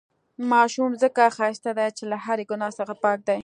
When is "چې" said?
1.97-2.03